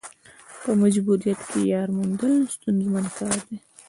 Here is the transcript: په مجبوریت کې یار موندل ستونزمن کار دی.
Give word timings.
په 0.61 0.69
مجبوریت 0.81 1.39
کې 1.49 1.59
یار 1.73 1.87
موندل 1.97 2.33
ستونزمن 2.55 3.05
کار 3.17 3.37
دی. 3.47 3.57